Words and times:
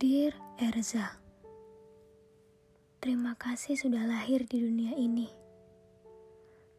Dear 0.00 0.32
Erza, 0.56 1.20
terima 3.04 3.36
kasih 3.36 3.76
sudah 3.76 4.08
lahir 4.08 4.48
di 4.48 4.64
dunia 4.64 4.96
ini. 4.96 5.28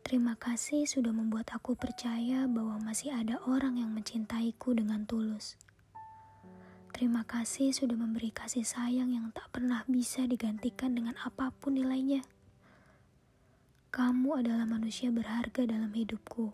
Terima 0.01 0.33
kasih 0.33 0.89
sudah 0.89 1.13
membuat 1.13 1.53
aku 1.53 1.77
percaya 1.77 2.49
bahwa 2.49 2.81
masih 2.81 3.13
ada 3.13 3.37
orang 3.45 3.77
yang 3.77 3.93
mencintaiku 3.93 4.73
dengan 4.73 5.05
tulus. 5.05 5.53
Terima 6.97 7.21
kasih 7.21 7.69
sudah 7.69 7.93
memberi 7.93 8.33
kasih 8.33 8.65
sayang 8.65 9.13
yang 9.13 9.29
tak 9.29 9.53
pernah 9.53 9.85
bisa 9.85 10.25
digantikan 10.25 10.97
dengan 10.97 11.13
apa 11.21 11.53
pun 11.53 11.77
nilainya. 11.77 12.25
Kamu 13.93 14.41
adalah 14.41 14.65
manusia 14.65 15.13
berharga 15.13 15.69
dalam 15.69 15.93
hidupku. 15.93 16.49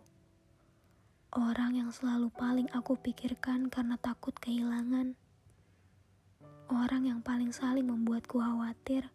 Orang 1.31 1.79
yang 1.79 1.95
selalu 1.95 2.27
paling 2.35 2.67
aku 2.75 2.99
pikirkan 2.99 3.71
karena 3.71 3.95
takut 4.03 4.35
kehilangan 4.35 5.15
Orang 6.67 7.07
yang 7.07 7.23
paling 7.23 7.55
saling 7.55 7.87
membuatku 7.87 8.43
khawatir. 8.43 9.07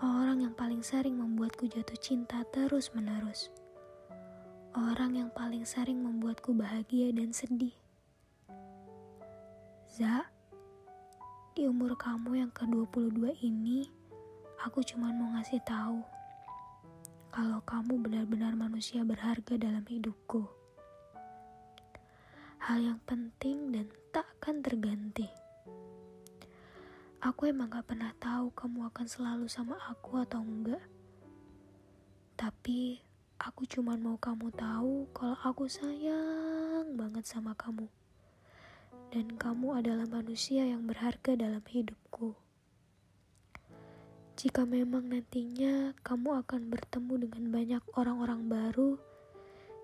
Orang 0.00 0.40
yang 0.40 0.56
paling 0.56 0.80
sering 0.80 1.20
membuatku 1.20 1.68
jatuh 1.68 2.00
cinta 2.00 2.40
terus-menerus. 2.56 3.52
Orang 4.72 5.20
yang 5.20 5.28
paling 5.36 5.68
sering 5.68 6.00
membuatku 6.00 6.56
bahagia 6.56 7.12
dan 7.12 7.36
sedih. 7.36 7.76
Za, 9.92 10.24
di 11.52 11.68
umur 11.68 11.92
kamu 12.00 12.48
yang 12.48 12.52
ke-22 12.56 13.36
ini, 13.44 13.84
aku 14.64 14.80
cuma 14.80 15.12
mau 15.12 15.36
ngasih 15.36 15.60
tahu 15.68 16.00
kalau 17.28 17.60
kamu 17.68 18.00
benar-benar 18.00 18.56
manusia 18.56 19.04
berharga 19.04 19.60
dalam 19.60 19.84
hidupku. 19.84 20.48
Hal 22.64 22.80
yang 22.80 23.00
penting 23.04 23.68
dan 23.68 23.92
takkan 24.16 24.64
terganti. 24.64 25.49
Aku 27.20 27.44
emang 27.44 27.68
gak 27.68 27.84
pernah 27.84 28.16
tahu 28.16 28.48
kamu 28.56 28.88
akan 28.88 29.04
selalu 29.04 29.44
sama 29.44 29.76
aku 29.92 30.24
atau 30.24 30.40
enggak. 30.40 30.80
Tapi 32.32 32.96
aku 33.36 33.68
cuma 33.68 33.92
mau 34.00 34.16
kamu 34.16 34.48
tahu 34.56 35.04
kalau 35.12 35.36
aku 35.44 35.68
sayang 35.68 36.96
banget 36.96 37.28
sama 37.28 37.52
kamu. 37.60 37.84
Dan 39.12 39.36
kamu 39.36 39.84
adalah 39.84 40.08
manusia 40.08 40.64
yang 40.64 40.88
berharga 40.88 41.36
dalam 41.36 41.60
hidupku. 41.60 42.32
Jika 44.40 44.64
memang 44.64 45.12
nantinya 45.12 45.92
kamu 46.00 46.40
akan 46.40 46.72
bertemu 46.72 47.28
dengan 47.28 47.44
banyak 47.52 47.84
orang-orang 48.00 48.48
baru 48.48 48.96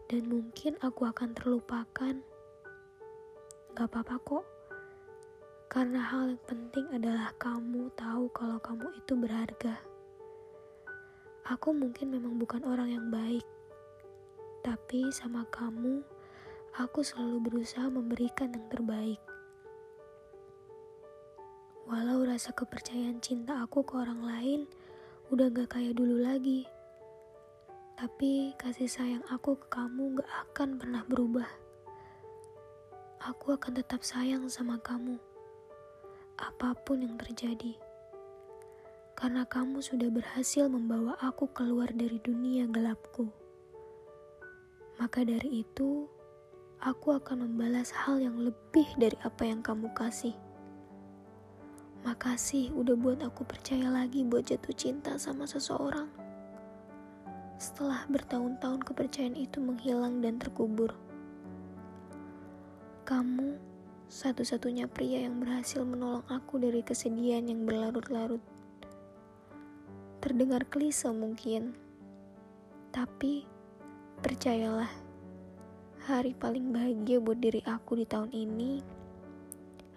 dan 0.08 0.24
mungkin 0.24 0.80
aku 0.80 1.04
akan 1.04 1.36
terlupakan, 1.36 2.16
gak 3.76 3.92
apa-apa 3.92 4.16
kok 4.24 4.55
karena 5.76 6.00
hal 6.00 6.32
yang 6.32 6.44
penting 6.48 6.88
adalah 6.88 7.36
kamu 7.36 7.92
tahu 8.00 8.32
kalau 8.32 8.56
kamu 8.64 8.96
itu 8.96 9.12
berharga. 9.12 9.76
Aku 11.52 11.76
mungkin 11.76 12.16
memang 12.16 12.40
bukan 12.40 12.64
orang 12.64 12.96
yang 12.96 13.12
baik, 13.12 13.44
tapi 14.64 15.12
sama 15.12 15.44
kamu, 15.52 16.00
aku 16.80 17.04
selalu 17.04 17.44
berusaha 17.44 17.92
memberikan 17.92 18.56
yang 18.56 18.64
terbaik. 18.72 19.20
Walau 21.84 22.24
rasa 22.24 22.56
kepercayaan 22.56 23.20
cinta 23.20 23.60
aku 23.60 23.84
ke 23.84 24.00
orang 24.00 24.24
lain 24.24 24.60
udah 25.28 25.52
gak 25.52 25.76
kayak 25.76 25.92
dulu 25.92 26.24
lagi, 26.24 26.64
tapi 28.00 28.56
kasih 28.56 28.88
sayang 28.88 29.24
aku 29.28 29.60
ke 29.60 29.68
kamu 29.68 30.24
gak 30.24 30.30
akan 30.48 30.80
pernah 30.80 31.04
berubah. 31.04 31.50
Aku 33.28 33.52
akan 33.52 33.76
tetap 33.76 34.00
sayang 34.00 34.48
sama 34.48 34.80
kamu 34.80 35.35
apa 36.36 36.76
pun 36.84 37.00
yang 37.00 37.16
terjadi. 37.16 37.76
Karena 39.16 39.48
kamu 39.48 39.80
sudah 39.80 40.12
berhasil 40.12 40.68
membawa 40.68 41.16
aku 41.24 41.48
keluar 41.56 41.88
dari 41.88 42.20
dunia 42.20 42.68
gelapku. 42.68 43.32
Maka 45.00 45.24
dari 45.24 45.64
itu, 45.64 46.04
aku 46.84 47.16
akan 47.16 47.48
membalas 47.48 47.88
hal 47.92 48.20
yang 48.20 48.36
lebih 48.36 48.84
dari 49.00 49.16
apa 49.24 49.48
yang 49.48 49.64
kamu 49.64 49.88
kasih. 49.96 50.36
Makasih 52.04 52.70
udah 52.76 52.94
buat 52.94 53.18
aku 53.24 53.42
percaya 53.48 53.88
lagi 53.88 54.22
buat 54.22 54.46
jatuh 54.46 54.76
cinta 54.76 55.16
sama 55.16 55.48
seseorang. 55.48 56.06
Setelah 57.56 58.04
bertahun-tahun 58.12 58.84
kepercayaan 58.84 59.34
itu 59.34 59.64
menghilang 59.64 60.20
dan 60.20 60.36
terkubur. 60.36 60.92
Kamu 63.08 63.65
satu-satunya 64.06 64.86
pria 64.86 65.26
yang 65.26 65.42
berhasil 65.42 65.82
menolong 65.82 66.22
aku 66.30 66.62
dari 66.62 66.78
kesedihan 66.86 67.42
yang 67.42 67.66
berlarut-larut. 67.66 68.38
Terdengar 70.22 70.62
klise 70.70 71.10
mungkin, 71.10 71.74
tapi 72.94 73.42
percayalah, 74.22 74.90
hari 76.06 76.38
paling 76.38 76.70
bahagia 76.70 77.18
buat 77.18 77.42
diri 77.42 77.66
aku 77.66 77.98
di 77.98 78.06
tahun 78.06 78.30
ini 78.30 78.78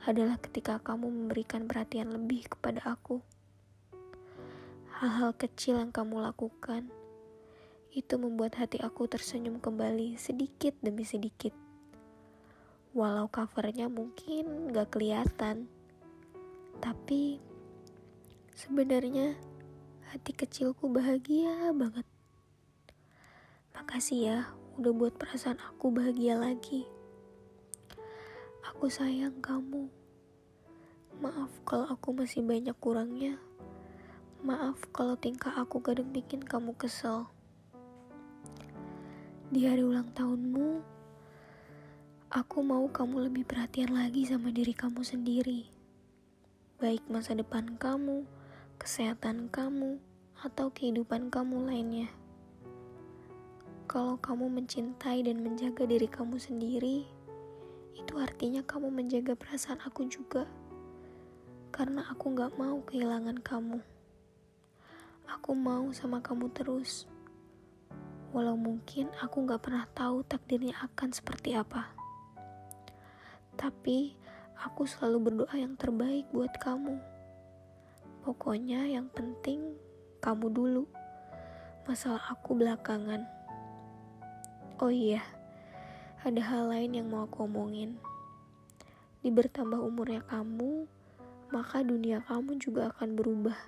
adalah 0.10 0.42
ketika 0.42 0.82
kamu 0.82 1.06
memberikan 1.06 1.70
perhatian 1.70 2.10
lebih 2.10 2.50
kepada 2.50 2.82
aku. 2.90 3.22
Hal-hal 4.90 5.38
kecil 5.38 5.78
yang 5.78 5.94
kamu 5.94 6.26
lakukan 6.26 6.90
itu 7.94 8.18
membuat 8.18 8.58
hati 8.58 8.82
aku 8.82 9.06
tersenyum 9.06 9.62
kembali 9.62 10.18
sedikit 10.18 10.74
demi 10.82 11.06
sedikit 11.06 11.69
walau 12.94 13.30
covernya 13.30 13.86
mungkin 13.86 14.74
gak 14.74 14.98
kelihatan. 14.98 15.70
Tapi 16.82 17.38
sebenarnya 18.56 19.38
hati 20.10 20.32
kecilku 20.34 20.90
bahagia 20.90 21.70
banget. 21.76 22.08
Makasih 23.78 24.20
ya 24.20 24.40
udah 24.82 24.92
buat 24.96 25.14
perasaan 25.16 25.62
aku 25.62 25.94
bahagia 25.94 26.40
lagi. 26.40 26.88
Aku 28.74 28.90
sayang 28.90 29.38
kamu. 29.44 29.92
Maaf 31.20 31.52
kalau 31.68 31.84
aku 31.92 32.16
masih 32.16 32.42
banyak 32.42 32.76
kurangnya. 32.80 33.36
Maaf 34.40 34.80
kalau 34.96 35.20
tingkah 35.20 35.52
aku 35.52 35.84
kadang 35.84 36.16
bikin 36.16 36.40
kamu 36.40 36.72
kesel. 36.80 37.28
Di 39.52 39.68
hari 39.68 39.84
ulang 39.84 40.16
tahunmu 40.16 40.99
Aku 42.30 42.62
mau 42.62 42.86
kamu 42.86 43.26
lebih 43.26 43.42
perhatian 43.42 43.90
lagi 43.90 44.22
sama 44.22 44.54
diri 44.54 44.70
kamu 44.70 45.02
sendiri. 45.02 45.66
Baik 46.78 47.02
masa 47.10 47.34
depan 47.34 47.74
kamu, 47.82 48.22
kesehatan 48.78 49.50
kamu, 49.50 49.98
atau 50.38 50.70
kehidupan 50.70 51.34
kamu 51.34 51.66
lainnya. 51.66 52.06
Kalau 53.90 54.22
kamu 54.22 54.46
mencintai 54.62 55.26
dan 55.26 55.42
menjaga 55.42 55.90
diri 55.90 56.06
kamu 56.06 56.38
sendiri, 56.38 57.10
itu 57.98 58.14
artinya 58.22 58.62
kamu 58.62 58.94
menjaga 58.94 59.34
perasaan 59.34 59.82
aku 59.82 60.06
juga. 60.06 60.46
Karena 61.74 62.06
aku 62.14 62.30
gak 62.38 62.54
mau 62.62 62.78
kehilangan 62.86 63.42
kamu. 63.42 63.82
Aku 65.34 65.58
mau 65.58 65.90
sama 65.98 66.22
kamu 66.22 66.54
terus. 66.54 67.10
Walau 68.38 68.54
mungkin 68.54 69.10
aku 69.18 69.50
gak 69.50 69.66
pernah 69.66 69.90
tahu 69.98 70.22
takdirnya 70.30 70.78
akan 70.78 71.10
seperti 71.10 71.58
apa. 71.58 71.99
Tapi 73.60 74.16
aku 74.56 74.88
selalu 74.88 75.18
berdoa 75.20 75.56
yang 75.60 75.76
terbaik 75.76 76.32
buat 76.32 76.56
kamu. 76.64 76.96
Pokoknya 78.24 78.88
yang 78.88 79.12
penting 79.12 79.76
kamu 80.24 80.48
dulu. 80.48 80.88
Masalah 81.84 82.24
aku 82.32 82.56
belakangan. 82.56 83.28
Oh 84.80 84.88
iya, 84.88 85.20
ada 86.24 86.40
hal 86.40 86.72
lain 86.72 87.04
yang 87.04 87.12
mau 87.12 87.28
aku 87.28 87.44
omongin. 87.44 88.00
Di 89.20 89.28
bertambah 89.28 89.84
umurnya 89.84 90.24
kamu, 90.24 90.88
maka 91.52 91.84
dunia 91.84 92.24
kamu 92.24 92.64
juga 92.64 92.96
akan 92.96 93.20
berubah. 93.20 93.60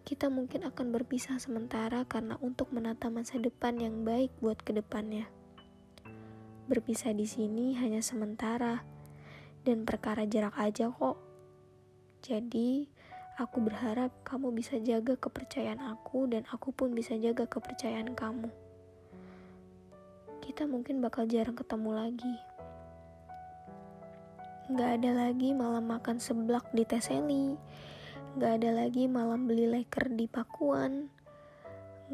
Kita 0.00 0.32
mungkin 0.32 0.64
akan 0.64 0.96
berpisah 0.96 1.36
sementara 1.36 2.08
karena 2.08 2.40
untuk 2.40 2.72
menata 2.72 3.12
masa 3.12 3.36
depan 3.36 3.76
yang 3.76 4.00
baik 4.00 4.32
buat 4.40 4.56
ke 4.64 4.72
depannya. 4.72 5.41
Berpisah 6.70 7.10
di 7.10 7.26
sini 7.26 7.74
hanya 7.74 7.98
sementara 7.98 8.86
dan 9.66 9.82
perkara 9.82 10.22
jarak 10.30 10.54
aja 10.62 10.94
kok. 10.94 11.18
Jadi, 12.22 12.86
aku 13.34 13.66
berharap 13.66 14.14
kamu 14.22 14.54
bisa 14.54 14.78
jaga 14.78 15.18
kepercayaan 15.18 15.82
aku 15.82 16.30
dan 16.30 16.46
aku 16.46 16.70
pun 16.70 16.94
bisa 16.94 17.18
jaga 17.18 17.50
kepercayaan 17.50 18.14
kamu. 18.14 18.46
Kita 20.38 20.70
mungkin 20.70 21.02
bakal 21.02 21.26
jarang 21.26 21.58
ketemu 21.58 21.90
lagi. 21.98 22.36
Gak 24.70 25.02
ada 25.02 25.10
lagi 25.26 25.50
malam 25.58 25.90
makan 25.90 26.22
seblak 26.22 26.70
di 26.70 26.86
Teseli. 26.86 27.58
Gak 28.38 28.62
ada 28.62 28.86
lagi 28.86 29.10
malam 29.10 29.50
beli 29.50 29.66
leker 29.66 30.14
di 30.14 30.30
Pakuan. 30.30 31.10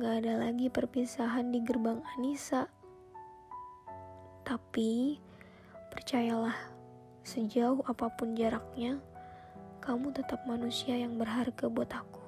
Gak 0.01 0.25
ada 0.25 0.41
lagi 0.41 0.73
perpisahan 0.73 1.53
di 1.53 1.61
gerbang 1.61 2.01
Anissa 2.17 2.78
tapi 4.49 5.21
percayalah, 5.93 6.57
sejauh 7.21 7.85
apa 7.85 8.09
pun 8.17 8.33
jaraknya, 8.33 8.97
kamu 9.85 10.09
tetap 10.17 10.41
manusia 10.49 10.97
yang 10.97 11.21
berharga 11.21 11.69
buat 11.69 11.93
aku. 11.93 12.25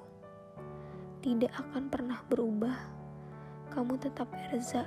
Tidak 1.25 1.49
akan 1.49 1.89
pernah 1.89 2.21
berubah. 2.29 2.77
Kamu 3.73 3.97
tetap 3.97 4.29
Erza, 4.53 4.85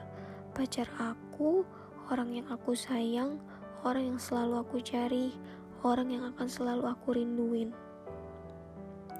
pacar 0.54 0.86
aku, 0.94 1.66
orang 2.06 2.38
yang 2.38 2.46
aku 2.54 2.78
sayang, 2.78 3.42
orang 3.82 4.14
yang 4.14 4.20
selalu 4.22 4.62
aku 4.62 4.78
cari, 4.78 5.34
orang 5.82 6.14
yang 6.14 6.22
akan 6.30 6.46
selalu 6.46 6.86
aku 6.86 7.18
rinduin. 7.18 7.74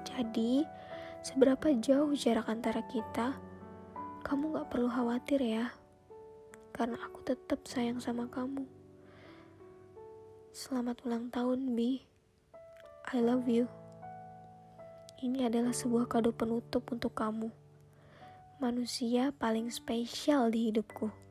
Jadi, 0.07 0.63
seberapa 1.19 1.67
jauh 1.83 2.15
jarak 2.15 2.47
antara 2.47 2.79
kita, 2.87 3.35
kamu 4.23 4.55
gak 4.55 4.71
perlu 4.71 4.87
khawatir 4.87 5.43
ya, 5.43 5.67
karena 6.75 6.99
aku 6.99 7.23
tetap 7.23 7.63
sayang 7.63 8.03
sama 8.03 8.27
kamu. 8.27 8.67
Selamat 10.51 10.99
ulang 11.07 11.31
tahun, 11.31 11.71
Bi. 11.71 12.03
I 13.15 13.23
love 13.23 13.47
you. 13.47 13.71
Ini 15.23 15.47
adalah 15.47 15.71
sebuah 15.71 16.11
kado 16.11 16.35
penutup 16.35 16.83
untuk 16.91 17.15
kamu. 17.15 17.47
Manusia 18.59 19.31
paling 19.31 19.71
spesial 19.71 20.51
di 20.51 20.67
hidupku. 20.67 21.24